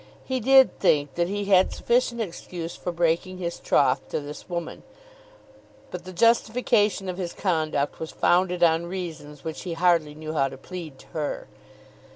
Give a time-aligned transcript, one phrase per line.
[0.23, 4.81] He did think that he had sufficient excuse for breaking his troth to this woman,
[5.91, 10.47] but the justification of his conduct was founded on reasons which he hardly knew how
[10.49, 11.47] to plead to her.